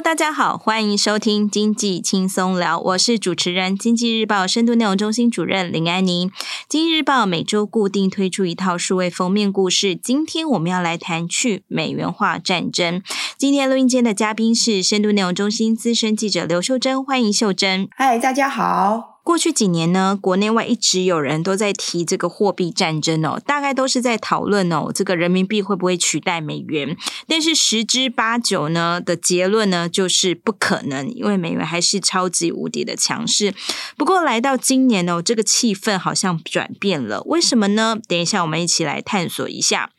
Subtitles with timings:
[0.00, 6.30] 大家好，欢迎收听经济轻松聊，我是主持人经济日报深度内容中心主任林安妮。
[6.68, 13.00] 经济日报每周固定推出一套数位封面故事，今天我们要来谈去美元化战争。
[13.38, 17.88] 今天录音间的嘉宾是深度内容中心资深记者刘秀珍，欢迎秀珍。
[17.96, 19.13] 嗨，大家好。
[19.24, 26.94] 过去几年呢，国内外一直有人都在提这个货币战争哦，大概都是在讨论哦，这个人民币会不会取代美元？
[27.26, 33.54] 但是十之八九呢的结论呢，就是不可能，因为美元还是超级无敌的强势。
[33.96, 37.96] 不过来到今年哦，这个气氛好像转变了，为什么呢？
[38.06, 39.90] 等一下我们一起来探索一下。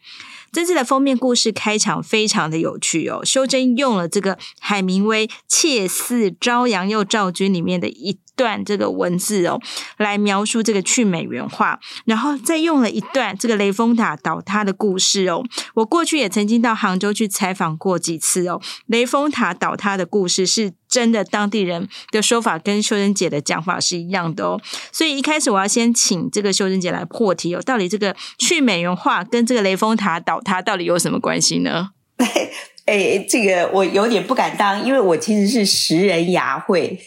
[0.51, 9.59] 这次的封面故事开场非常的有趣哦，修真用了这个海明威《妾似朝阳又照君》里面的一段这个文字哦，
[9.97, 15.43] 来描述这个去美元化，然后再用了一段这个雷峰塔倒塌的故事哦。
[15.75, 20.73] 我过去也曾经到杭州去采访过几次哦，雷峰塔倒塌的故事是。
[20.87, 24.61] 真的，当地人的说法跟秀珍姐的讲法是一样的哦，
[24.93, 31.89] 所以一开始我要先请这个秀珍姐来破题哦，到底这个去美元化跟这个雷峰塔倒塌到底有什么关系呢？
[32.85, 36.99] 哎，这个我有点不敢当，因为我其实是食人牙慧，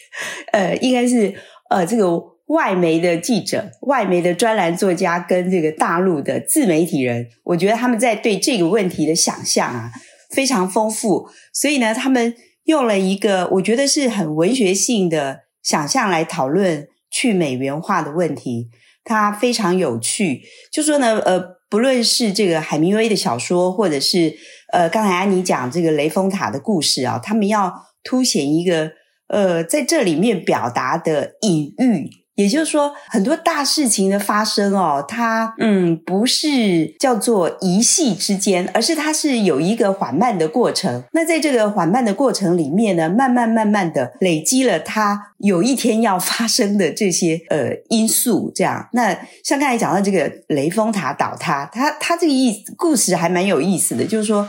[0.53, 1.35] 呃，应该是
[1.71, 2.11] 呃这个
[2.47, 9.91] 外媒的记者、外媒的专栏作家跟这个大陆的自媒体人，我觉得他们在对这个问题的想象啊
[10.31, 12.35] 非常丰富，所以呢，他们。
[12.69, 18.69] 用了一个我觉得是很文学性的想象来讨论去美元化的问题，
[19.05, 20.43] 它非常有趣。
[20.71, 24.37] 就说呢，呃，不论是这个海明威的小说，或者是
[24.73, 28.93] 呃刚才安妮讲这个雷峰塔的故事啊，他们要凸显一个
[29.29, 32.11] 呃在这里面表达的隐喻。
[32.39, 41.03] 也就是说，很多大事情的发生哦，它嗯不是叫做一夕之间，而是它是有一个缓慢的过程。
[41.13, 48.53] 那在这个缓慢的过程里面呢，慢慢慢慢的累积了它有一天要发生的这些呃因素。
[48.55, 54.49] 这样，那像刚才讲到这个雷峰塔倒塌，它它这个意故事还蛮有意思的，就是说。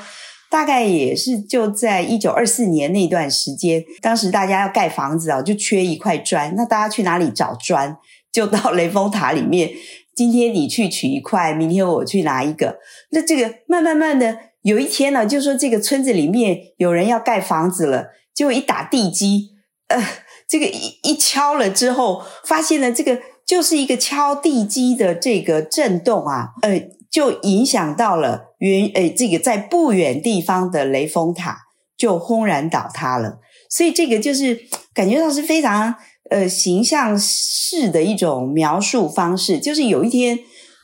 [0.50, 6.54] 大概也是就在一九二四年那段时间，当时大家要盖房子啊，就缺一块砖。
[6.56, 7.98] 那大家去哪里找砖？
[8.32, 9.72] 就到雷峰塔里面。
[10.16, 12.80] 今天你去取一块，明天我去拿一个。
[13.12, 19.52] 那这个慢慢慢的，有一天呢，就说这个村子里面有人要盖房子了，结果一打地基，
[19.88, 20.04] 呃，
[20.48, 26.90] 这个一一敲了之后，发现了这个就是一个敲地基的这个震动啊，呃。
[27.12, 31.58] 就影响到了远诶，这个在不远地方的雷峰塔
[31.98, 33.40] 就轰然倒塌了。
[33.70, 34.60] 所以这个就是
[34.94, 35.96] 感觉到是非常
[36.30, 39.60] 呃形象式的一种描述方式。
[39.60, 40.40] 就是有一天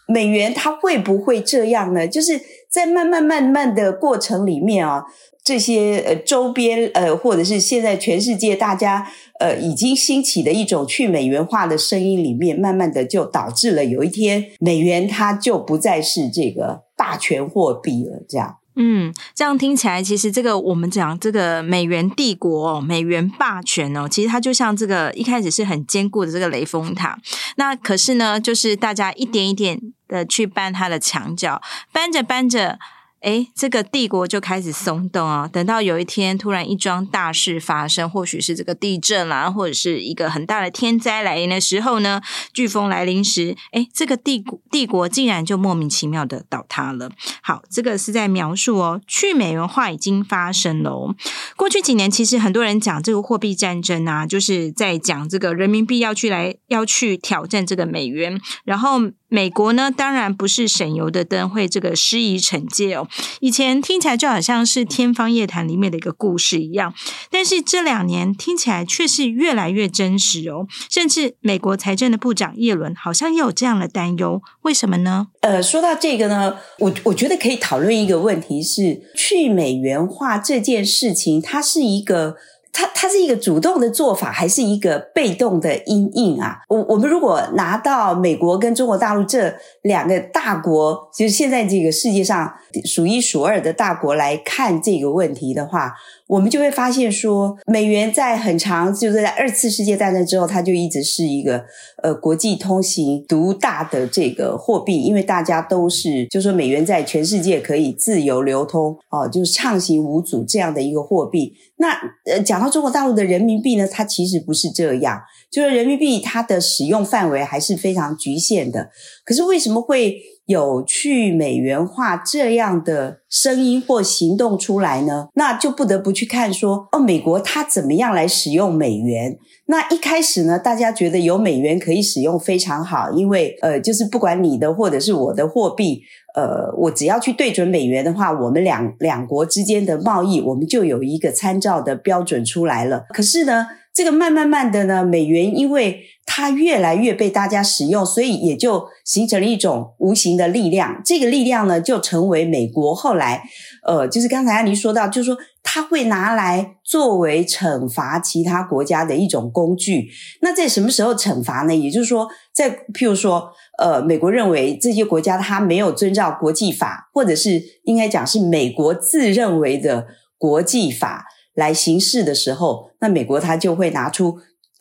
[0.08, 2.08] 美元它会不会这样呢？
[2.08, 2.40] 就是
[2.76, 5.06] 在慢慢慢慢的过程里面啊，
[5.44, 9.08] 这些呃周边呃或者是现在全世界大家。
[9.38, 18.24] 呃，已经兴起的一种去美元化的声音里面，慢慢的就导致了有一天美元它就不再是这个霸权货币了。
[18.30, 27.20] 这样，嗯，这样听起来，其实这个我们讲这个美元帝国、哦美元霸权哦，其实它就像这个一开始是很坚固的这个雷峰塔，
[27.58, 29.78] 那可是呢，就是大家一点一点
[30.08, 31.62] 的去搬他的墙角，
[31.92, 32.80] 搬着搬着。
[33.22, 35.50] 诶，这个帝国就开始松动啊！
[35.52, 42.22] 等到有一天突然一桩大事发生，或许是这个地震啦，或者是一个很大的天灾来临的时候呢，
[42.54, 47.10] 飓风来临时，诶，这个帝国帝国竟然就莫名其妙的倒塌了。
[47.42, 51.16] 好，这个是在描述哦，去美元化已经发生了哦。
[51.56, 59.00] 过去几年，其实很多人讲这个货币战争啊，就是在讲这个人民币要去来要去挑战这个美元，然后。
[59.36, 63.06] 美国呢，当然不是省油的灯，会这个施以惩戒哦。
[63.42, 66.94] 以前听起来就好像是《天方夜谭》里面的一个故事一样，
[67.30, 70.66] 但是这两年听起来却是越来越真实哦。
[70.90, 75.28] 甚至美国财政的部长耶伦好像也有这样的担忧，为什么呢？
[75.42, 82.38] 呃，说到这个呢，我我觉得可以讨论一个问题是，去美元化这件事情，它是一个。
[82.78, 86.58] 它它是一个主动的做法，还是一个被动的阴影啊？
[86.68, 92.52] 我我们如果拿到美国跟中国大陆这两个大国，就是现在这个世界上
[92.84, 95.94] 数一数二的大国来看这个问题的话，
[96.26, 101.64] 我们就会发现说，美元在很长，就是在二次世界大战之后，它就一直是一个
[102.02, 111.54] 呃国际通行独大的这个货币，因为大家都是就说美元在全世界可以自由流通哦，就是畅行无阻这样的一个货币。
[111.78, 111.92] 那
[112.26, 115.22] 呃，讲到中国大陆的人民币呢，它其实不是这样，
[115.56, 118.90] 就是人民币它的使用范围还是非常局限的。
[119.24, 120.18] 可是为什么会
[120.48, 125.30] 有去美元化这样的声音或行动出来呢？
[125.36, 129.38] 那就不得不去看说，哦，美国它怎么样来使用美元？
[129.68, 136.02] 那一开始呢，大家觉得有美元可以使用非常好，因为呃，就是不管你的或者是我的货币。
[136.36, 143.06] 呃，我只要去对准美元的话，我们两两国之间的贸易，我们就有一个参照的标准出来了。
[143.14, 143.66] 可是呢，
[143.96, 151.02] 这个慢慢慢的呢，美元因为它越来越被大家使用，所以也就形成了一种无形的力量。
[151.04, 153.44] 这个力量呢，就成为美国后来，
[153.88, 160.10] 呃，就是刚才安妮说到，就是说它会拿来作为惩罚其他国家的一种工具。
[160.42, 161.74] 那在什么时候惩罚呢？
[161.74, 163.52] 也就是说，在譬如说。
[163.78, 170.08] 呃，美国认为这些国家它没有遵照国际法，或者是应该讲是美国自认为的
[170.38, 174.38] 国际法来行事的时候，那美国它就会拿出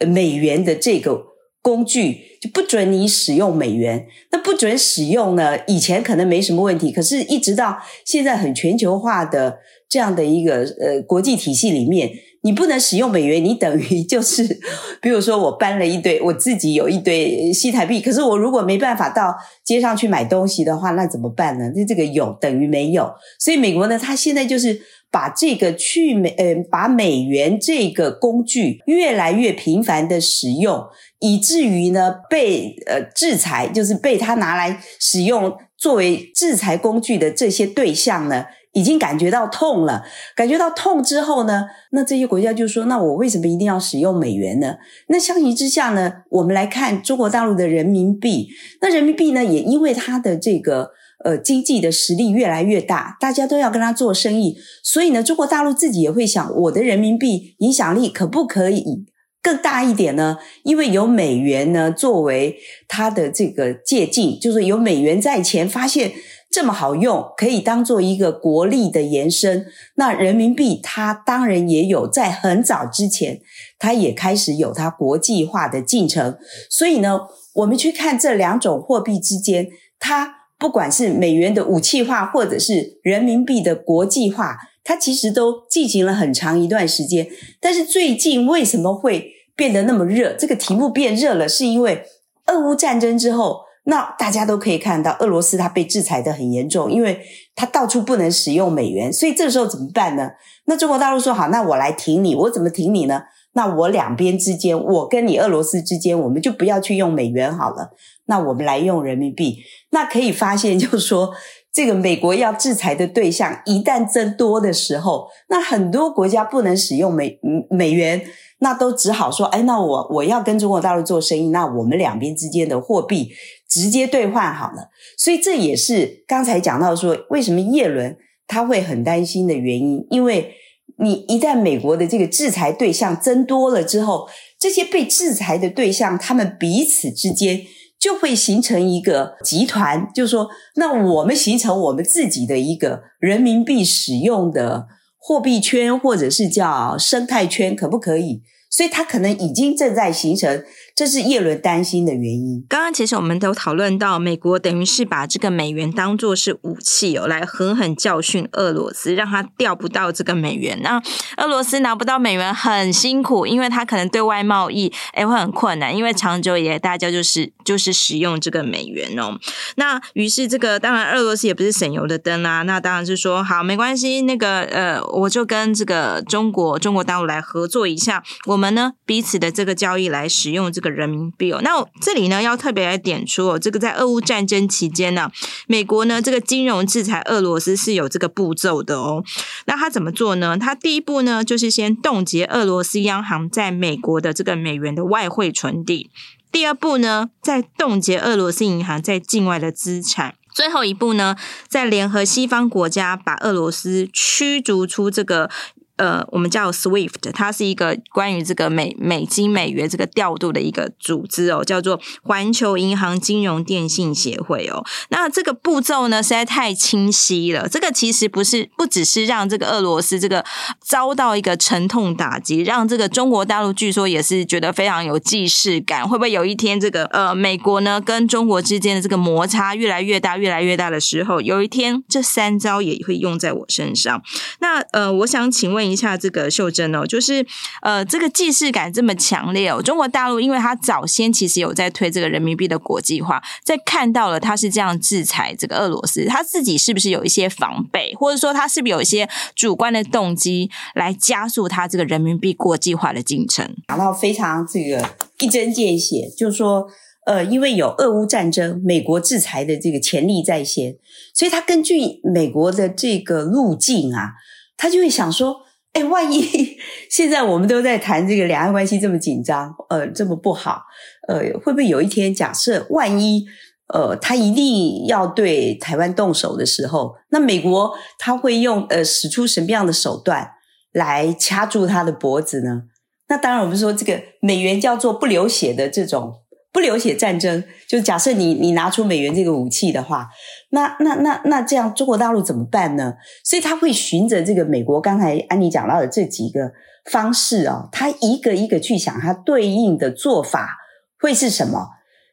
[0.07, 1.25] 美元的这个
[1.63, 4.07] 工具，就不准你使用美元。
[4.31, 5.59] 那不准使用呢？
[5.67, 12.11] 以前可能没什么问题，可是一直到现在很全球化的这样的一个呃国际体系里面。
[12.47, 14.47] 你不能使用美元，你等于就是，
[15.01, 19.35] 比如说我搬了一堆，我自己有一堆新台币，可是我如果没办法到
[19.65, 21.73] 街上去买东西的话，那怎么办呢？
[21.75, 23.11] 那这个有等于没有，
[23.41, 24.79] 所以美国呢，它现在就是
[25.15, 30.85] 把这个去美，呃，把美元这个工具越来越频繁的使用，
[31.21, 38.47] 以至于呢被呃制裁，就是被他拿来使用作为制裁工具的这些对象呢。
[38.77, 40.03] 已经感觉到痛了，
[40.35, 44.75] 感觉到痛之后呢，那这些国家就说：“那我为什么一定要使用美元呢？”
[45.07, 48.49] 那相形之下呢，我们来看中国大陆的人民币。
[48.81, 50.91] 那人民币呢，也因为它的这个
[51.23, 59.05] 呃经济的实力越来越大，大家都要跟他做生意，所以呢，中国大陆自己也会想：我的人民币影响力可不可以
[59.43, 60.39] 更大一点呢？
[60.63, 62.57] 因为有美元呢作为
[62.89, 66.13] 它的这个借镜，就是有美元在前，发现。
[66.51, 69.67] 这么好用，可以当做一个国力的延伸。
[69.97, 73.41] 那人民币它当然也有，在很早之前，
[73.77, 76.39] 它也开始有它国际化的进程。
[76.71, 77.23] 所以呢，
[77.55, 79.67] 我们去看这两种货币之间，
[79.99, 87.29] 它不管是美元的武器化，或者是人民币的国际化，它其实都进行了很长一段时间。
[87.61, 90.33] 但是最近为什么会变得那么热？
[90.33, 92.05] 这个题目变热了，是因为
[92.47, 93.61] 俄乌战争之后。
[93.87, 97.21] 那大家都可以看到，俄罗斯它被制裁得很严重，因为
[97.55, 100.31] 它到处不能使用美元，所以这时候怎么办呢？
[100.65, 103.25] 那中国大陆说好，那我来挺你，我怎么挺你呢？
[103.53, 107.91] 那我两边之间，我跟你俄罗斯之间，我们就不要去用美元好了，
[108.27, 109.59] 那我们来用人民币。
[109.91, 111.33] 那可以发现，就是说，
[111.73, 117.39] 这个美国要制裁的对象一旦增多的时候，那很多国家不能使用美
[117.71, 118.23] 美元。
[118.61, 123.31] 那都只好说，哎，那我我要跟中国大陆做生意，那我们两边之间的货币
[123.69, 124.89] 直接兑换好了。
[125.19, 128.17] 所以这也是刚才讲到说，为什么叶伦
[128.47, 130.55] 他会很担心的原因，因为
[130.99, 134.27] 你一旦美国的这个制裁对象增多了之后，
[134.59, 137.61] 这些被制裁的对象，他们彼此之间
[138.05, 148.43] 就会形成一个集团，就是说，那我们形成我们自己的一个人民币使用的货币圈，或者是叫生态圈，可不可以？
[148.71, 150.63] 所以它可能已经正在形成。
[150.95, 152.65] 这是叶伦担心的原因。
[152.69, 160.79] 刚刚其实我们都讨论到，美国等于是把这个美元当做是武器哦，来狠狠教训俄罗斯，让他调不到这个美元。
[160.83, 161.03] 那
[161.39, 169.37] 俄罗斯拿不到美元很辛苦，因为他可能对外贸易诶会很困难，因为长久以来大家就是就是使用这个美元哦。
[169.75, 180.84] 那于是这个当然俄罗斯也不是省油的灯啊，那当然是说好没关系，那个呃我就跟这个中国中国大陆来合作一下，我们呢彼此的这个交易来使用这个。
[180.85, 185.31] 个人民币哦，那这里呢要特别来点出哦，这个在俄乌战争期间呢，
[185.67, 189.25] 美国呢这个金融制裁俄罗斯是有这个步骤的哦。
[189.65, 190.59] 那他怎么做呢？
[190.59, 196.11] 他第一步呢就是先冻结俄罗斯央行在美国的这个美元的外汇存底，
[196.53, 201.37] 第二步呢再冻结俄罗斯银行在境外的资产，最后一步呢
[201.67, 205.51] 再联合西方国家把俄罗斯驱逐出这个。
[205.97, 214.85] 呃，我们叫 SWIFT，它是一个关于这个美美金美元这个调度的一个组织哦，叫做环球银行金融电信协会哦。
[215.11, 217.69] 那这个步骤呢，实在太清晰了。
[217.69, 220.45] 这个其实不是不只是让这个俄罗斯这个
[220.81, 226.09] 遭到一个沉痛打击，让这个中国大陆据说也是觉得非常有既视感。
[226.09, 234.21] 会不会有一天这个呃美国呢跟中国之间的这个摩擦越来越大、越来越大的时候，有一天这三招也会用在我身上？
[234.59, 235.84] 那呃，我想请问。
[235.85, 237.47] 问一下这个秀珍哦，就是
[237.83, 253.77] 呃，这个既视感这么强烈哦，中国大陆因为它早先其实有在推这个人民币的国际化，在看到了它是这样制裁这个俄罗斯，他自己是不是有一些防备，或者说他是不是有一些主观的动机来加速它这个人民币国际化的进程？
[253.89, 255.11] 讲到非常这个
[255.41, 256.87] 一针见血，就是说
[257.27, 260.97] 呃，因为有俄乌战争，美国制裁的这个潜力在先，
[261.35, 264.33] 所以他根据美国的这个路径啊，
[264.79, 265.64] 他就会想说。
[265.95, 266.77] 哎，万一
[267.09, 270.83] 现在我们都在谈这个两岸关系这么紧张，呃，这么不好，
[271.29, 273.47] 呃，会不会有一天假设万一，
[273.93, 280.51] 呃，他一定要对台湾动手的时候，那美国他会用呃使出什么样的手段
[280.93, 282.83] 来掐住他的脖子呢？
[283.29, 286.41] 那当然，我们说这个美元叫做不流血的这种。
[286.75, 290.29] 不流血战争，就假设你你拿出美元这个武器的话，
[290.71, 293.15] 那那那那这样中国大陆怎么办呢？
[293.45, 296.73] 所以他会循着这个美国刚才安妮讲到的这几个
[297.13, 300.79] 方式哦，他一个一个去想，他对应的做法
[301.21, 301.91] 会是什么？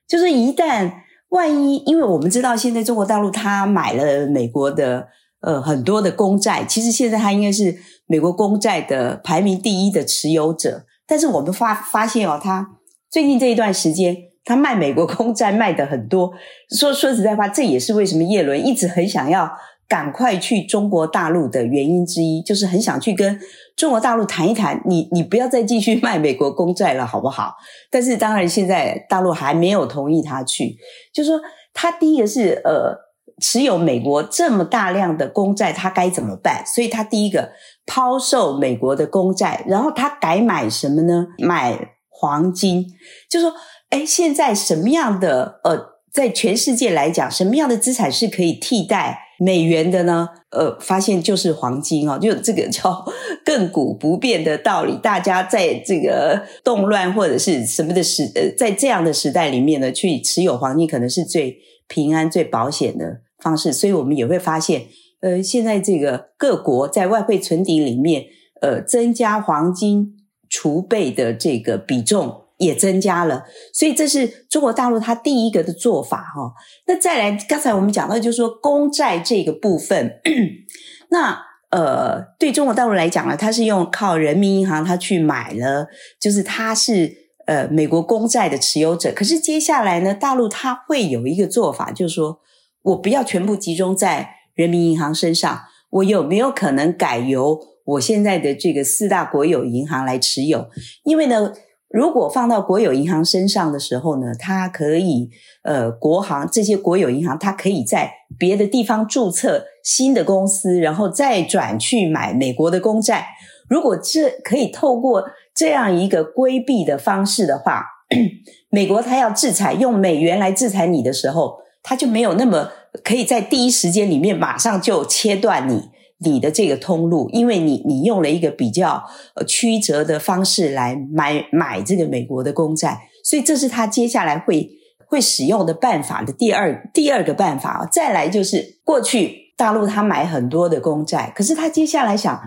[0.07, 0.91] 就是一旦
[1.29, 5.07] 万一，因为我们知道现在中国大陆他买了美国的
[5.41, 12.79] 呃很多的公债，其实现在他应该是美国公债的排名第一的持有者，但是我们发发现哦，他
[13.11, 14.30] 最近这一段时间。
[14.43, 16.31] 他卖美国公债卖的很多，
[16.77, 19.51] 说说实在话，这也是为什么叶伦一直很想要
[19.87, 23.39] 赶快去中国大陆的原因之一，就是很想去跟
[23.75, 27.53] 中国大陆谈一谈，你你不要再继续卖美国公债了，好不好？
[27.91, 30.75] 但是当然现在大陆还没有同意他去，
[31.13, 31.39] 就是说
[31.73, 32.95] 他第一个是呃
[33.41, 36.63] 持有美国这么大量的公债，他该怎么办？
[36.65, 37.51] 所以他第一个
[37.85, 41.27] 抛售美国的公债，然后他改买什么呢？
[41.37, 41.77] 买
[42.09, 42.87] 黄金，
[43.29, 43.55] 就是说。
[43.91, 50.29] 哎，现在什么样的呃，在全世界来讲，什么样的资产是可以替代美元的呢？
[50.51, 53.05] 呃，发现就是黄金哦，就这个叫
[53.45, 54.97] 亘古不变的道理。
[54.97, 61.57] 大家在这个动乱或者是什么的时呃，在这样的时代里面呢，去持有黄金可能是最
[61.87, 63.71] 平安、最保险的方式。
[63.71, 64.87] 所以我们也会发现，
[65.21, 68.25] 呃，现在这个各国在外汇存底里面，
[68.61, 70.13] 呃，增加黄金
[70.49, 72.41] 储备的这个比重。
[72.61, 76.53] 也增加了，所以这是中国大陆它第一个的做法哈。
[76.85, 80.19] 那再来，刚才我们讲到，就是说公债这个部分，
[81.09, 81.41] 那
[81.71, 85.87] 呃，对中国大陆来讲呢，它是用靠人民银行，它去买了，
[86.19, 87.11] 就是它是
[87.47, 89.11] 呃美国公债的持有者。
[89.11, 92.41] 可是接下来呢，大陆它会有一个做法，就是说
[92.83, 100.69] 我不要全部集中在人民银行身上，我有没有可能改由我现在的这个四大国有银行来持有？
[101.03, 101.51] 因为呢。
[101.93, 105.29] 如果放到国有银行身上的时候呢，它可以，
[105.63, 113.27] 呃，国行这些国有银行，它可以在别的地方注册新的公司，然后再转去买美国的公债。
[113.67, 117.85] 如果这可以透过这样一个规避的方式的话，
[118.71, 122.69] 美国它要制裁，用美元来制裁你的时候，它就没有那么
[123.03, 125.89] 可以在第一时间里面马上就切断你。
[126.23, 129.03] 你的这个通路，因为你你用了一个比较
[129.35, 134.69] 呃曲折的方式来买买这个美国的公债，所以这是他接下来会
[135.07, 137.89] 会使用的办法的第二第二个办法。
[137.91, 142.39] 再来就是过去大陆他买很多的公债，可是他接下来想，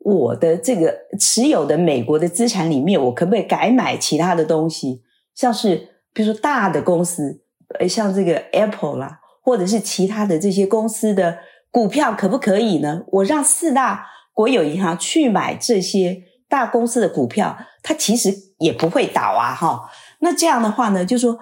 [0.00, 5.02] 我的这个持有的美国的资产里面，我可不可以改买其他的东西？
[5.36, 5.76] 像是
[6.12, 7.42] 比如说大的公司，
[7.78, 11.38] 呃，像这个 Apple 啦，或者是其他的这些公司的。
[11.70, 13.02] 股票可不可以呢？
[13.08, 19.90] 我让四大国有银行去买这些大公司的股票，它其实也不会倒啊，哈。
[20.20, 21.38] 那这样的话呢，就说，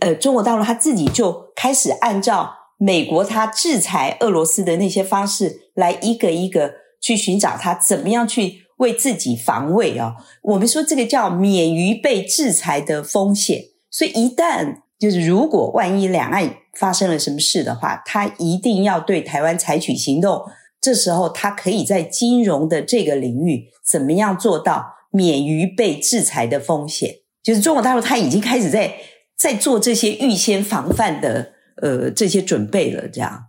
[0.00, 10.16] 呃，中国大陆它自己就开始按照美国它制裁俄罗斯的那些方式来一个一个去寻找它怎么样去为自己防卫啊。
[10.42, 13.62] 我们说这个叫免于被制裁的风险。
[13.90, 20.42] 所以一旦就是如果万一两岸发生了什么事的话，他一定要对台湾采取行动。
[20.80, 27.16] 这时候，他可以在金融的这个领域怎么样做到免于被制裁的风险？
[27.42, 28.94] 就是中国大陆他已经开始在
[29.36, 31.52] 在做这些预先防范的
[31.82, 33.46] 呃这些准备了，这样。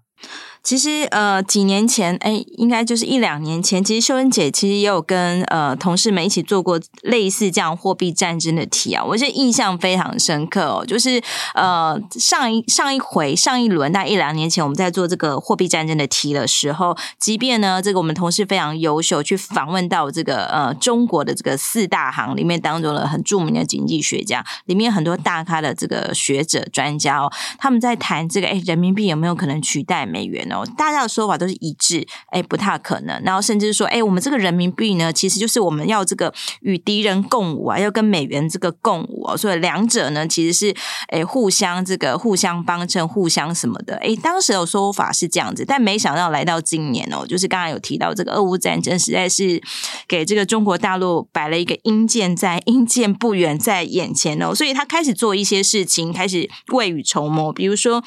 [0.68, 10.86] 其实呃几年前，哎，应该就是一两年前，其实秀恩姐其实也有跟呃同事们一起做过类似这样货币战争的题啊，我是印象非常深刻哦。
[10.86, 11.22] 就是
[11.54, 30.57] 呃上一上一回上一轮，大概一两年前我们在做这个货币战争的题的时候，即便呢这个我们同事非常优秀，去访问到这个呃中国的这个四大行里面当中的很著名的经济学家，里面很多大咖的这个学者专家哦，他们在谈这个哎人民币有没有可能取代美元哦？
[30.66, 33.22] 大家的说法都是一致，哎，不太可能。
[33.24, 39.38] 然后甚至说，哎，我们这个人民币呢，其实就是我们要这个与敌人共舞啊，要跟美元这个共舞哦。
[39.38, 40.76] 所以两者呢，其实是
[41.10, 43.96] 哎互相这个互相帮衬、互相什么的。
[43.98, 49.62] 哎，当时有说法是这样子，但没想到来到今年哦，就是刚刚有提到这个俄乌战争，实在是
[50.08, 58.04] 给这个中国大陆摆了一个阴箭在阴箭不远在眼前哦，所以他开始做一些事情，开始未雨绸缪，比如说。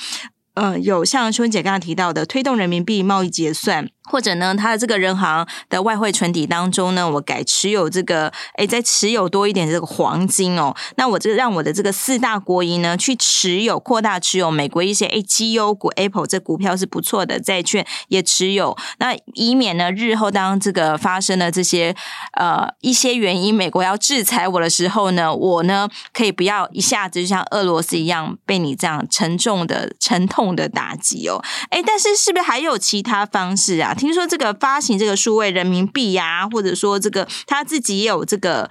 [0.54, 3.88] 嗯，有像春姐刚刚提到的，推动人民币贸易结算。
[4.10, 10.74] 或者呢，他的这个人行的外汇存底当中呢，我改持有这个，诶，再持有多一点这个黄金哦。
[10.96, 18.76] 那我这让我的这个四大国营呢，去持有扩大持有美国一些诶绩优股，Apple 这股票是不错的债券也持有。
[18.98, 21.94] 那以免呢，日后当这个发生了这些
[22.32, 31.40] 呃一些原因，美国要制裁我的时候呢，我呢可以不要一下子就像俄罗斯一样被你这样沉重的沉痛的打击哦。
[31.70, 33.94] 诶，但是是不是还有其他方式啊？
[34.00, 38.68] 听说这个发行这个数位人民币呀、或者说这个他自己也有这个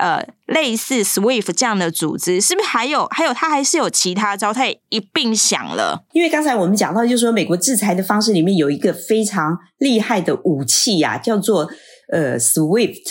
[0.00, 4.52] 呃类似 SWIFT 这样的组织，是不是还有还有他还是有其他招？
[4.52, 6.04] 他也一并想了。
[6.12, 11.70] 因为刚才我们讲到，就是说美国制裁的方式里面有一个非常厉害的武器呀、叫做
[12.12, 13.04] 呃 SWIFT。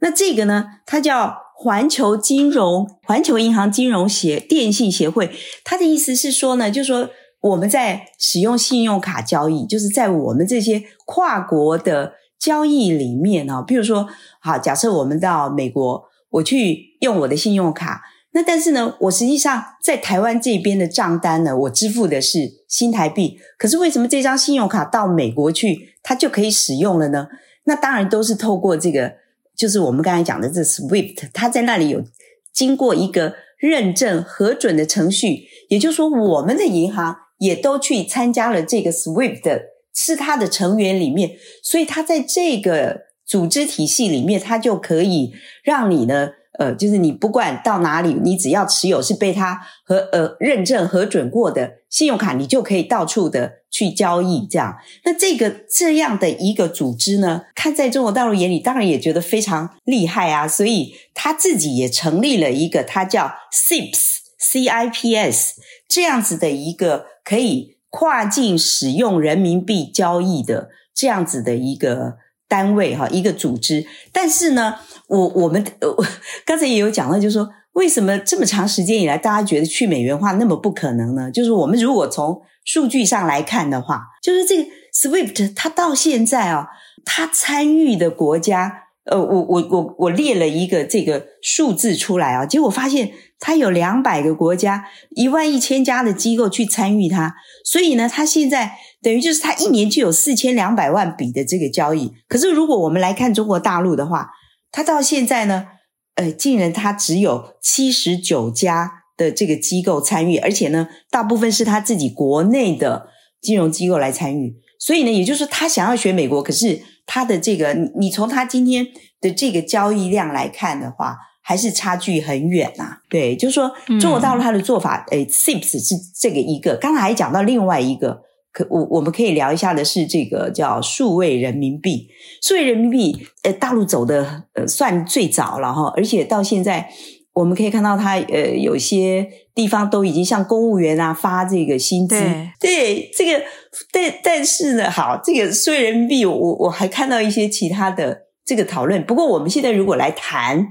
[0.00, 5.30] 那这个呢，它叫环球金融环球银行金融协电信协会。
[5.62, 7.10] 它的意思是说呢，就是说。
[7.42, 14.08] 我们在使用信用卡交易，就是在我们这些跨国的交易里面啊，比如说，
[14.40, 27.26] 好，假设我们到美国，我去用我的信用卡，那但是呢，我实际上在台湾这边的账单呢，我支付的是新台币，可是为什么这张信用卡到美国去，它就可以使用了呢？
[27.64, 29.14] 那当然都是透过这个，
[29.56, 32.04] 就是我们刚才讲的这 SWIFT，它在那里有
[32.52, 37.16] 经过一个认证核准的程序，也就是说，我们的银行。
[37.42, 45.32] 也都去参加了这个 SWIFT，是他的成员里面，所以他在这个组织体系里面，他就可以
[45.64, 54.46] 让你呢，呃，就是你不管到哪里，你只要持有是被他和呃认证核准过的信用卡，你就可以到处的去交易。
[54.46, 65.54] 这样，那这个这样的一个组织呢，看在中国大陆眼里，当然也觉得非常厉害啊，所以他自己也成立了一个，他叫 CIPS，CIPS
[65.92, 67.12] 这样子的一个。
[67.24, 72.16] 可以跨境使用人民币交易的这样子的一个
[72.48, 73.86] 单位哈，一个组织。
[74.12, 74.74] 但是呢，
[75.06, 76.04] 我我们我
[76.44, 81.30] 刚才也有讲到，就是说为什么这么长时间以来，大家觉得去美元化那么不可能呢？
[81.30, 86.66] 就是我们如果从数据上来看的话，就是这个 SWIFT 它到现在啊，
[87.04, 93.12] 它参与的国家，呃，我我我我列了一个这个数字出来啊，结果发现。
[93.44, 94.84] 它有两百个国家，
[95.16, 102.12] 一万一千家的机构去参与它，所以呢，它现在等于就是它一年就有四千两百万笔的这个交易。
[102.28, 104.30] 可是如果我们来看中国大陆的话，
[104.70, 105.66] 它到现在呢，
[106.14, 113.08] 呃，竟然它只有七十九家的这个机构参与，而且呢，大部分是它自己国内的
[113.40, 114.54] 金融机构来参与。
[114.78, 118.86] 所以呢，也就是，他想要学美国，可是他的这个，你从他今天
[119.20, 121.16] 的这个交易量来看的话。
[121.44, 132.08] 还是差距很远呐、啊，对，就是说中国大陆它的做法，诶、嗯、CIPS 是这个一个，刚才还讲到另外一个，可我我们可以聊一下的是这个叫数位人民币，
[132.40, 136.88] 数位人民币，呃，大陆走的呃算最早了哈，而且到现在
[137.32, 143.42] 我们可以看到它呃有些地方都已经向公务员啊发这个薪资，对，对，这个
[143.90, 150.70] 但但是呢，好，这个数位人民币，我我还看到一些其他的这个讨论，不过我们现在如果来谈。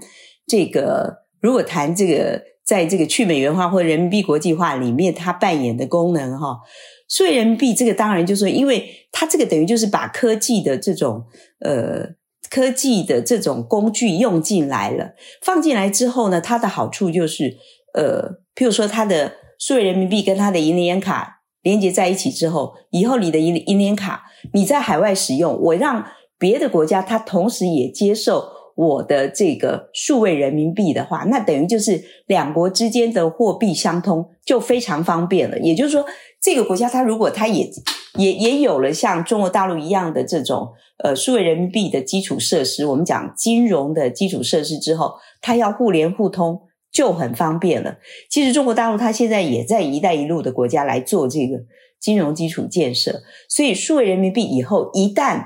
[0.51, 6.59] 这个如果谈这个，在这个去美元化或人民币国际化里面，它扮演的功能哈，
[7.07, 11.23] 数位人民币这个当然就是说，因为它这个等于就是把科技的这种
[11.61, 12.09] 呃
[12.49, 17.55] 科技的这种工具用进来了，放进来之后呢，它的好处就是
[17.93, 26.05] 呃，譬如说它的数位人民币跟它的银联卡连接在一起之后，以后你的银银联卡你在海外使用，我让
[26.37, 28.60] 别的国家它同时也接受。
[28.81, 35.59] 我的这个数位人民币的话，那等于就是两国之间的货币相通就非常方便了。
[35.59, 36.03] 也就是说，
[36.41, 37.69] 这个国家它如果它也
[38.17, 40.69] 也也有了像中国大陆一样的这种
[41.03, 47.97] 呃数位人民币的基础设施，我们讲金融的基础设施之后，它要互联互通就很方便了。
[48.31, 51.59] 其实中国大陆它现在也在“一带一路”的国家来做这个
[51.99, 55.45] 金融基础建设，所以数位人民币以后一旦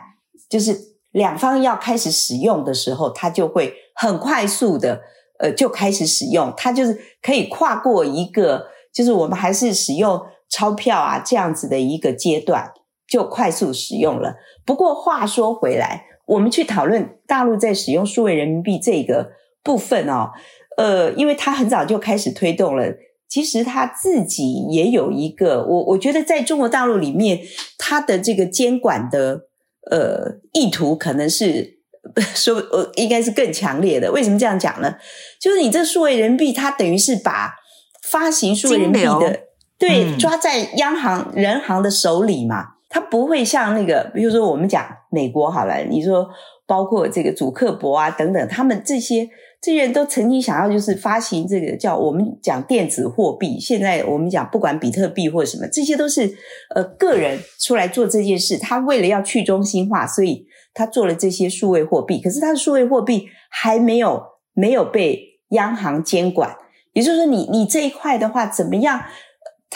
[0.50, 5.02] 就是两方要开始使用的时候，它就会很快速的
[5.40, 10.22] 呃就开始使用，它就是可以跨过一个就是我们还是使用。
[10.48, 12.72] 钞票啊，这样子的一个阶段
[13.08, 14.36] 就快速使用了。
[14.64, 19.32] 不过话说回来，我们去讨论大陆在使用数位人民币这个
[19.64, 20.30] 部分哦，
[20.78, 22.94] 呃，因为它很早就开始推动了，
[23.28, 27.42] 其实他自己也有一个，我我觉得在中国大陆里面，
[27.80, 29.48] 他的这个监管的
[29.92, 31.80] 呃意图可能是
[32.36, 34.12] 说呃应该是更强烈的。
[34.12, 34.96] 为什么这样讲呢？
[35.40, 37.56] 就是你这数位人民币，它等于是把
[38.04, 39.40] 发行数位人民币的。
[39.78, 46.30] 对，抓在央行人行的手里嘛，它不会像那个，比如说我们讲美国好了，你说
[46.66, 49.28] 包括这个祖克伯啊等等，他们这些
[49.62, 56.38] 这些人都曾经想要就是发行这个叫我们讲电子货币，现在我们讲不管比特币或什么，这些都是
[56.76, 64.22] 呃个人出来做这件事，他为了要去中心化，所以他做了这些数位货币，可是他的数位货币还没有
[64.54, 66.56] 没有被央行监管，
[66.94, 69.02] 也就是说你你这一块的话怎么样？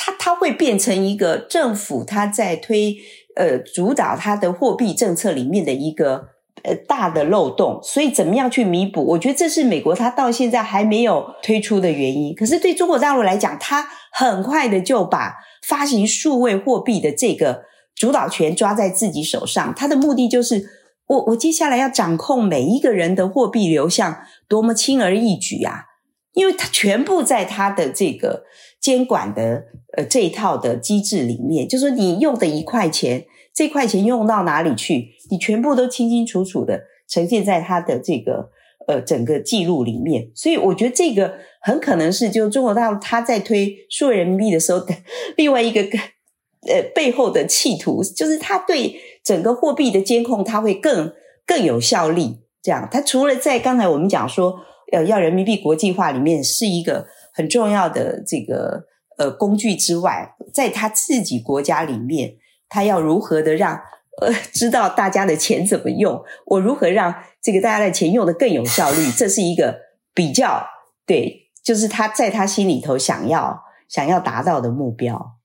[0.02, 2.96] 它它会变成一个政府，它在推
[3.36, 6.30] 呃主导它的货币政策里面的一个
[6.64, 9.04] 呃大的漏洞，所以怎么样去弥补？
[9.06, 12.34] 我觉得这是美国它到现在还没有推出的原因。
[12.36, 15.36] 可是对中国大陆来讲，它很快的就把
[15.68, 17.64] 发行数位货币的这个
[17.96, 20.70] 主导权抓在自己手上，它的目的就是
[21.08, 24.18] 我我接下来要掌控每一个人的货币流向，
[24.48, 25.86] 多么轻而易举啊！
[26.34, 28.44] 因为它全部在它的这个。
[28.82, 29.66] 监管的
[29.98, 33.26] 呃这一套的机制里面，就是说你用的一块钱，
[33.60, 38.50] 这块钱用到哪里去，你全部都清清楚楚的呈现在它的这个
[38.88, 40.32] 呃整个记录里面。
[40.34, 44.96] 所以我觉得这个很可能是就中国大陆他在推数位人民币的时候的
[45.36, 48.96] 另外一个呃背后的企图，就是他对
[49.26, 51.12] 整个货币的监控，他会更
[51.46, 52.40] 更有效力。
[52.64, 54.56] 这样，他除了在刚才我们讲说
[54.94, 57.08] 呃要人民币国际化里面是一个。
[57.32, 58.84] 很重要的这个
[59.18, 62.34] 呃工具之外，在他自己国家里面，
[62.70, 63.76] 他要如何的让
[64.22, 66.24] 呃知道大家的钱怎么用？
[66.46, 69.12] 我如何让这个大家的钱用的更有效率？
[69.12, 69.80] 这是一个
[70.14, 70.66] 比较
[71.06, 75.39] 对，就是他在他心里头想要想要达到的目标。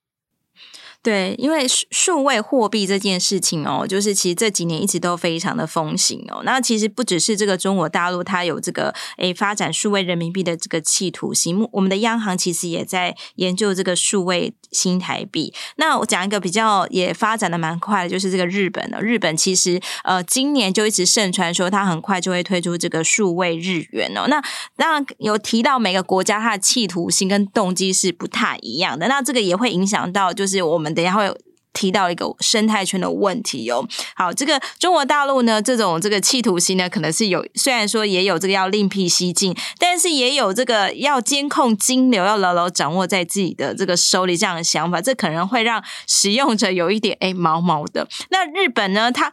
[1.04, 6.40] 对，因为数位货币这件事情哦，就是其实这几年一直都非常的风行哦。
[6.44, 11.68] 那其实不只是这个中国大陆，它有这个诶发展数位人民币的这个企图心。
[11.72, 15.52] 我们的央行其实也在研究这个数位新台币。
[15.76, 18.98] 那我讲一个比较也发展的蛮快的，就是这个日本的。
[19.02, 24.24] 日本其实呃今年就一直盛传说它很快就会推出这个数位日元哦。
[24.28, 24.42] 那
[24.74, 29.06] 当然有提到每个国家它的企图心跟动机是不太一样的。
[29.06, 30.93] 那这个也会影响到就是我们。
[30.94, 31.30] 等一下会
[31.72, 33.84] 提到一个生态圈的问题哦。
[34.14, 48.08] 好，这个中国大陆呢，这种这个企图心呢，可能是有，虽然说也有这个要另辟蹊径，但是也有这个要监控金流，要牢牢掌握在自己的这个手里这样的想法，这可能会让使用者有一点诶毛毛的。
[48.30, 49.32] 那日本呢，它。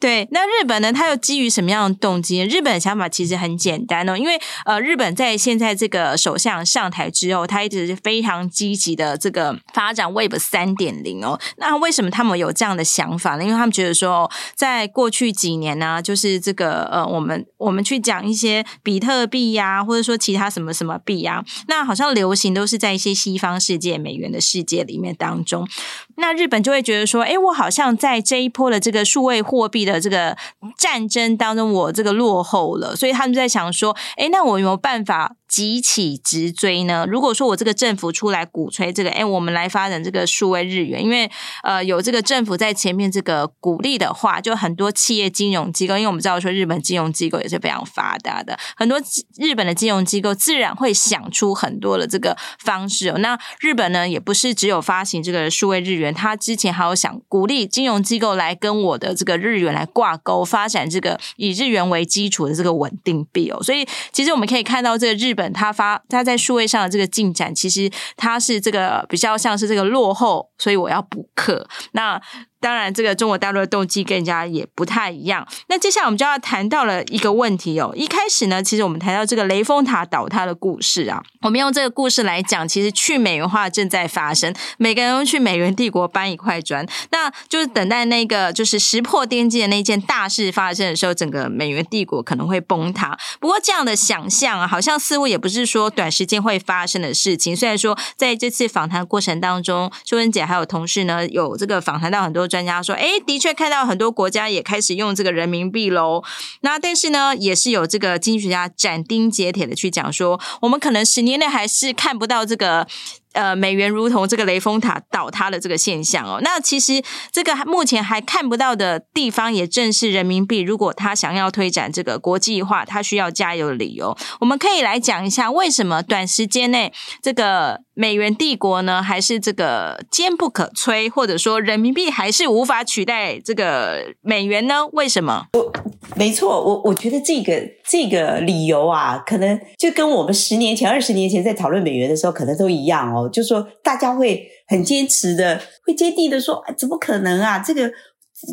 [0.00, 0.92] 对，那日本呢？
[0.92, 2.44] 它又基于什么样的动机？
[2.44, 11.40] 日本的想法其实很简单哦，因为呃，日本在现在这个首相上台之后，他一直是非常积极的这个发展 Web 三点零哦。
[11.56, 13.44] 那为什么他们有这样的想法呢？
[13.44, 25.66] 因为他们觉得说，在过去几年呢、就是这个呃，我们我们去讲一些比特币呀、或者说其他什么什么币呀、那好像流行都是在一些西方世界、美元的世界里面当中。
[26.16, 30.36] 那日本就会觉得说，哎，我好像在这一波的这个数位货币的这个
[30.78, 37.06] 战争当中，我这个落后了，所以他们在想说，哎，那我有没有办法急起直追呢？
[37.08, 41.30] 如果说我这个政府出来鼓吹这个，哎，我们来发展这个数位日元，因为
[41.62, 49.00] 呃有这个政府在前面这个鼓励的话，就很多企业金融机构，因为我们知道说日本金融机构也是非常发达的，很多
[49.38, 53.18] 日本的金融机构自然会想出很多的这个方式哦。
[53.18, 63.62] 那日本呢，也不是只有发行这个数位日元，他之前还有想鼓励金融机构来跟我的这个日元来挂钩，发展这个以日元为基础的这个稳定币哦。
[63.62, 65.43] 所以其实我们可以看到这个日本。
[65.52, 71.66] 他发他在数位上的这个进展，其实他是这个比较像是这个落后，所以我要补课。
[71.92, 72.20] 那
[72.64, 75.46] 当然，这个中国大陆的动机跟人家也不太一样。
[75.66, 77.92] 那接下来我们就要谈到了一个问题哦。
[77.94, 93.14] 一开始呢，其实我们谈到这个雷峰塔倒塌的故事啊，我们用这个故事来讲，其实去美元化正在发生，每个人都去美元帝国搬一块砖，那就是等待那个就是石破天惊的那件大事发生的时候，整个美元帝国可能会崩塌。
[93.40, 97.54] 不过这样的想象啊，好像似乎也不是说短时间会发生的事情。
[97.54, 102.48] 虽然说在这次访谈过程当中，秀芬姐还有同事呢，有这个访谈到很多。
[102.54, 106.22] 专家说：“哎，的确看到很多国家也开始用这个人民币喽。
[106.60, 112.86] 那但是呢，也是有这个经济学家斩钉截铁的去讲说，我们可能十年内还是看不到这个。”
[113.34, 124.16] 呃，美元如同这个雷峰塔倒塌的这个现象哦，那其实这个目前还看不到的地方，也正是人民币如果它想要推展这个国际化，它需要加油的理由。
[124.38, 134.86] 我们可以来讲一下，为什么短时间内这个美元帝国呢，还是这个坚不可摧，或者说人民币还是无法取代这个美元呢？
[134.92, 135.46] 为什么？
[135.52, 135.72] 我
[136.16, 143.28] 没错，我我觉得这个这个理由啊，可能就跟我们十年前、二十年前在讨论美元的时候，可能都一样哦。
[143.28, 147.60] 就说大家会很坚持的，会坚定的说，怎么可能啊？
[147.60, 147.90] 这个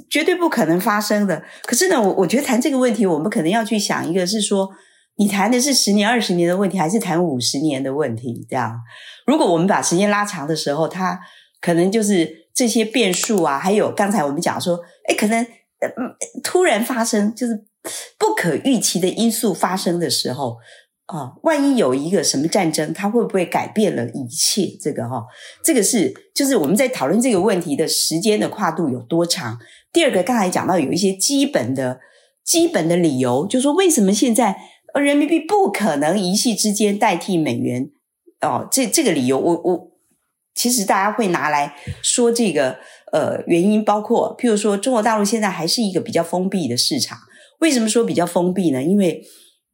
[0.10, 1.44] 绝对不可能发生的。
[1.64, 4.70] 可是呢，我我觉得谈这个问题，我们可能要去想一个，是说
[5.17, 8.45] 你谈的是十年、二十年的问题，还是谈五十年的问题？
[8.50, 8.80] 这样，
[9.26, 11.19] 如果我们把时间拉长的时候，它
[11.60, 15.45] 可能就是这些变数啊，还有刚才我们讲说，哎，可能
[16.43, 17.65] 突然发生，就是
[18.17, 20.58] 不可预期的因素发生的时候。
[21.08, 24.78] 啊、哦，万一有一个什么战争，它会不会改变了一切？
[24.80, 25.26] 这个哈、哦，
[25.62, 29.60] 这个是就是我们在讨论这个问题的时间的跨度有多长。
[29.91, 32.00] 第二个，刚才讲到有一些基本的、
[32.45, 34.56] 基本的理由，就是说为什么现在
[34.94, 37.90] 而人民币不可能一夕之间代替美元？
[38.42, 39.92] 哦，这这个理由，我我
[40.54, 42.80] 其实大家会拿来说这个
[43.12, 47.18] 呃原因，包括譬如说中国大陆现在还是一个比较封闭的市场。
[47.60, 48.82] 为什么说比较封闭呢？
[48.82, 49.24] 因为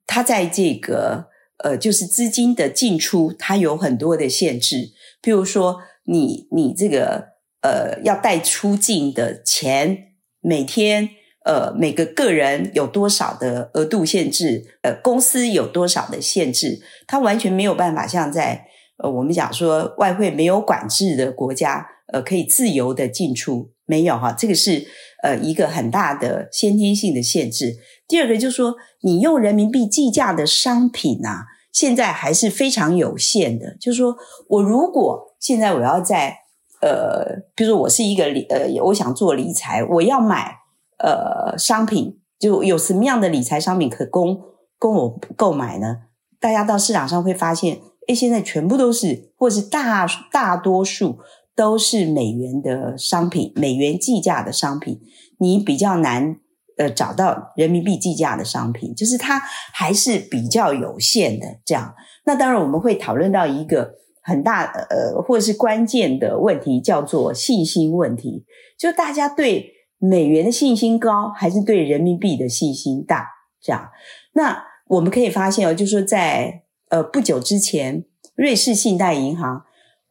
[0.05, 1.27] 它在这个
[1.63, 4.91] 呃，就是资金的进出，它有很多的限制。
[5.21, 7.29] 譬如说，你你这个
[7.61, 10.09] 呃，要带出境的钱，
[10.41, 11.09] 每天
[11.47, 18.65] 呃，每个个人有多少的额度限制，呃，公司有多少的限制，它完全没有办法像在
[18.97, 24.85] 呃，我们讲说外汇没有管制的国家，呃，可以自由的进出，没有哈，这个是
[25.23, 27.77] 呃一个很大的先天性的限制。
[28.09, 33.77] 第二个就是说，你用人民币计价的商品啊，现在还是非常有限的。
[33.79, 34.17] 就是说
[34.49, 36.39] 我如果现在我要在
[36.81, 40.53] 呃，比如说我是一个理呃，我想做理财，我要买
[40.99, 44.39] 呃商品，就有什么样的理财商品可供
[44.77, 45.97] 供我购买呢？
[46.39, 51.19] 大家到市场上会发现，诶，现在全部都是，或是大大多数
[51.55, 54.99] 都是美元的商品，美元计价的商品，
[55.39, 56.37] 你比较难。
[56.79, 59.41] 呃，找到人民币计价的商品，就是它
[59.73, 61.47] 还是比较有限的。
[61.65, 68.45] 这样，那当然我们会讨论到一个很大呃，或者是关键的问题，叫做信心问题。
[68.77, 73.29] 就大家对美元的信心高，还是对人民币的信心大？
[73.59, 73.89] 这样，
[74.33, 78.05] 那我们可以发现哦，就是说在呃不久之前，
[78.35, 79.63] 瑞士信贷银行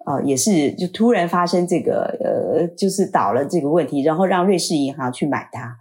[0.05, 5.77] 啊，也是就突然发生这个呃，就是倒了这个问题，然后让瑞士银行去买它。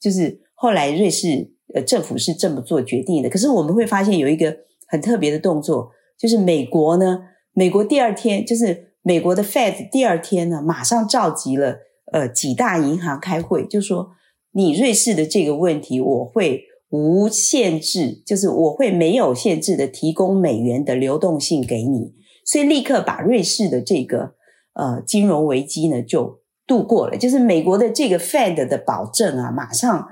[0.00, 4.56] 就是后来瑞士呃政府是这么做决定的，可是我们会发现有一个
[4.88, 7.20] 很特别的动作，就是美国呢，
[7.52, 11.76] 美国第二天就是美国的 Fed 第二天呢，马上召集了
[12.12, 14.10] 呃几大银行开会，就说
[14.52, 24.34] 你瑞士的这个问题，我会无限制，就是我会没有限制的提供美元的流动性给你，所以立刻把瑞士的这个
[24.74, 26.40] 呃金融危机呢就。
[26.66, 30.06] 度过了，就是美国的这个 Fed 的保证啊，马上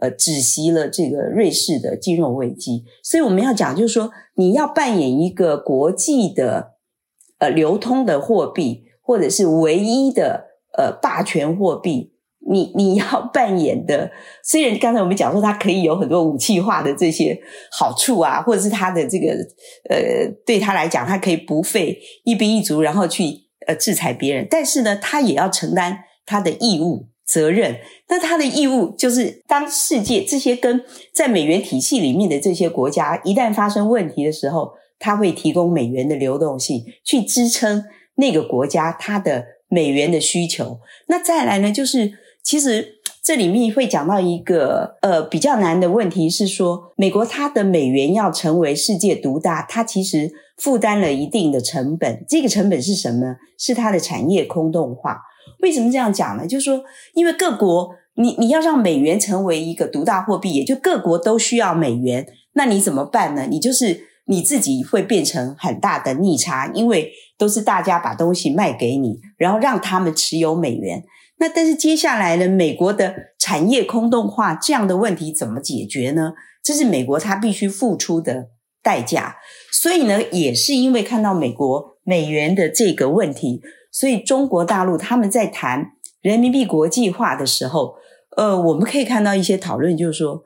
[0.00, 2.86] 呃止息了这个瑞士的金融危机。
[3.02, 6.76] 所以我们要讲，就是说你要扮演一个国际的
[7.40, 10.46] 呃流通的货币，或者是唯一的
[10.78, 12.14] 呃霸权货币，
[12.50, 14.10] 你你要扮演的，
[14.42, 17.38] 虽然刚才我们讲说它可以有很多武器化的这些
[17.70, 19.34] 好处啊，或者是它的这个
[19.90, 23.46] 呃对他来讲，它可以不费一兵一卒，然后去。
[23.66, 27.76] 呃，制裁别人，但是呢，他也要承担他的义务责任。
[28.08, 40.80] 那他的义务就是，当世界这些跟在美元体系里面的这些国家一旦发生问题的时候，他会提供美元的流动性去支撑那个国家它的美元的需求。
[41.06, 52.24] 那再来呢，就是其实这里面会讲到一个呃比较难的问题是说，美国它的美元要成为世界独大，它其实负担了一定的成本。
[52.28, 53.36] 这个成本是什么？
[53.58, 55.20] 是它的产业空洞化。
[55.60, 56.46] 为什么这样讲呢？
[56.46, 56.82] 就是说，
[57.14, 63.46] 因为各国你你要让美元成为一个独大货币，也就各国都需要美元，那你怎么办呢？
[63.50, 71.02] 你就是你自己会变成很大的逆差，因为都是大家把东西卖给你，然后让他们持有美元。
[71.38, 76.32] 那但是接下来呢，美国的产业空洞化这样的问题怎么解决呢？
[76.62, 78.48] 这是美国它必须付出的
[78.82, 79.36] 代价。
[79.72, 83.62] 所以呢，也是因为看到美国美元的这个问题，
[83.92, 87.94] 所以中国大陆他们在谈人民币国际化的时候，
[88.36, 90.42] 呃，我们可以看到一些讨论，就是说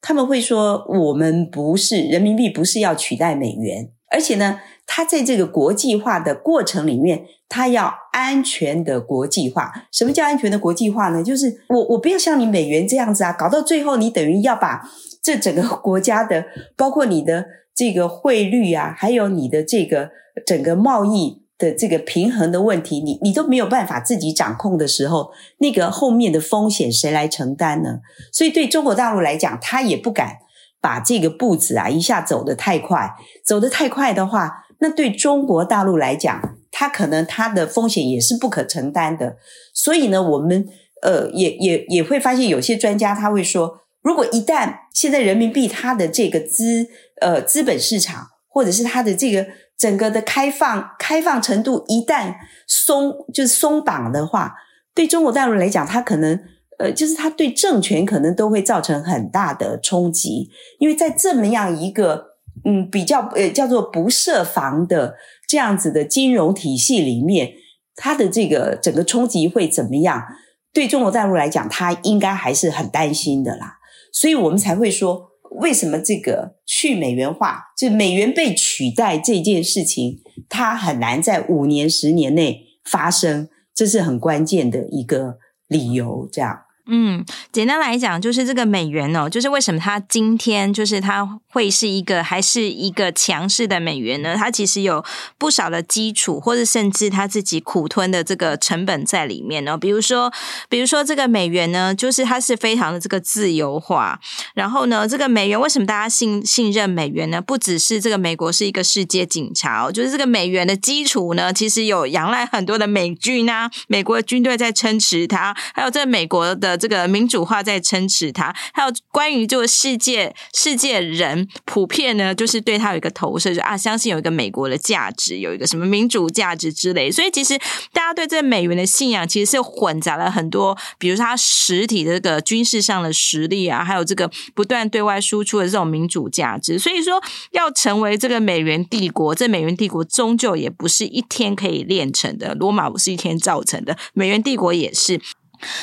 [0.00, 4.60] 他们会说，我们不是人民币，不是要取代美元，而且呢。
[4.92, 9.72] 它在这个国际化的过程里面，它要安全的国际化。
[9.92, 11.22] 什么叫安全的国际化呢？
[11.22, 14.82] 就是我我不要像你美元这样子啊，搞到最后你等于要把
[15.22, 20.10] 这整个国家的，包括你的这个汇率啊，还有你的这个
[20.44, 28.00] 整个贸易的这个平衡的问题，你你都没有办法自己掌控的时候，那个后面的风险谁来承担呢？
[28.32, 30.38] 所以对中国大陆来讲，他也不敢
[30.80, 34.64] 把这个步子啊一下走得太快，走得太快的话。
[34.82, 39.36] 那对中国大陆来讲，他可能他的风险也是不可承担的。
[39.74, 40.66] 所以呢，我们
[41.02, 46.86] 呃也也也会发现，有些专家他会说，如果一旦现在人民币它的这个资
[47.20, 49.46] 呃资本市场，或者是它的这个
[49.80, 52.34] 整个的开放开放程度一旦
[52.66, 54.54] 松就是松绑的话，
[54.94, 56.38] 对中国大陆来讲，它可能
[56.78, 62.28] 呃就是它对政权可能都会造成很大的冲击，因为在这么样一个。
[62.62, 65.14] 嗯，比较呃叫做不设防的
[65.48, 67.52] 这样子的金融体系里面，
[67.94, 70.26] 它的这个整个冲击会怎么样？
[70.70, 73.78] 对中国大陆来讲，它应该还是很担心的啦。
[74.12, 86.60] 所以我们才会说，为什么这个去美元化，就美元被取代这件事情，它很难在五年、十年内发生，这是很关键的一个理由，这样。
[86.92, 94.34] 嗯，简单来讲，就是这个美元哦，就是为什么它今天就是它会是一个还是一个强势的美元呢？
[94.36, 95.04] 它其实有
[95.38, 99.78] 不少的基础，或者甚至它自己苦吞的这个成本在里面呢。
[99.78, 100.32] 比如说，
[100.68, 104.18] 比如说这个美元呢，就是它是非常的这个自由化。
[104.54, 107.40] 然后呢，这个美元为什么大家信信任美元呢？
[107.40, 116.79] 不只是这个美国是一个世界警察哦，就是这个美元的基础呢，其实有仰赖很多的美军啊，美国的军队在撑持它，还有这美国的。
[116.80, 127.10] 这个民主化在撑持它，还有关于这个世界世界人普遍呢，就是对它有一个投射，就啊，相信有一个美国的价值，有一个什么民主价值之类。
[127.12, 127.58] 所以其实
[127.92, 136.78] 大家对这美元的信仰，其实是混杂了很多，比如说它实体的这个军事上的实力啊，还有这个不断对外输出的这种民主价值。
[136.78, 142.54] 所以说，要成为这个美元帝国，这美元帝国终究也不是一天可以练成的。
[142.54, 145.20] 罗马不是一天造成的，美元帝国也是。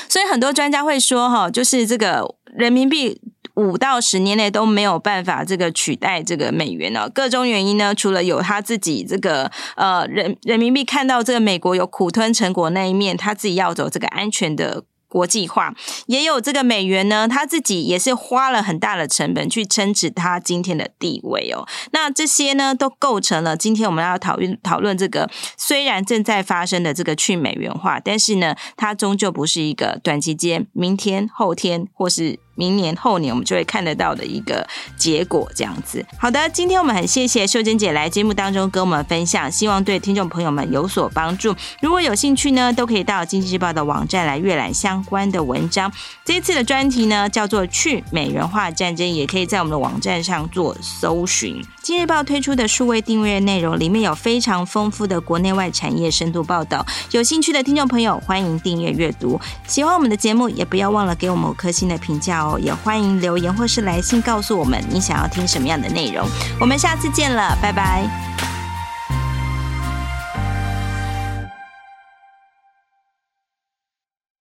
[0.10, 3.20] 所以很多专家会说，哈，就是这个人民币
[3.56, 7.10] 五到十年内都没有办法这个取代这个美元呢。
[7.10, 14.84] 各种原因呢，除了有他自己这个呃人人民币看到这个美国有苦吞成果那一面，他自己要走这个安全的。
[15.08, 15.74] 国际化
[16.08, 21.66] 也有这个美元呢，他自己也是花了很大的成本去撑持他今天的地位哦。
[21.92, 32.40] 那这些呢，都构成了今天我们要讨论讨论这个虽然正在发生的这个去美元化，但是呢，它终究不是一个短期间，明天、后天或是。
[32.58, 34.68] 明年后年我们就会看得到的一个
[34.98, 36.04] 结果，这样子。
[36.18, 41.56] 好的，今天我们很谢谢秀珍姐来节目当中跟我们分享，希望对听众朋友们有所帮助。
[41.80, 45.92] 如果有兴趣呢，都可以到经济日报的网站来阅览相关的文章。
[46.26, 51.64] 这一次的专题呢叫做“去美元化战争”，也可以在我们的网站上做搜寻。
[51.84, 59.40] 今日报推出的数位订阅内容里面有非常丰富的国内外产业深度报道，有兴趣的听众朋友欢迎订阅阅读。
[59.68, 62.60] 喜欢我们的节目，也不要忘了给我们五颗星的评价哦哦。
[62.60, 66.28] 也欢迎留言或是来信告诉我们你想要听什么样的内容。
[66.60, 68.08] 我们下次见了，拜拜。